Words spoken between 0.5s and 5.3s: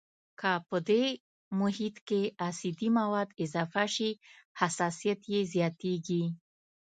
په محیط کې اسیدي مواد اضافه شي حساسیت